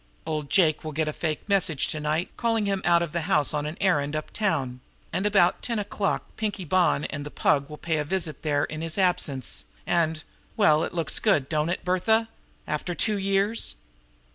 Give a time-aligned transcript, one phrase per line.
[0.25, 3.53] Old Jake will get a fake message to night calling him out of the house
[3.53, 4.79] on an errand uptown;
[5.13, 8.81] and about ten o'clock Pinkie Bonn and the Pug will pay a visit there in
[8.81, 10.23] his absence, and
[10.57, 12.29] well, it looks good, don't it, Bertha,
[12.65, 13.75] after two years?"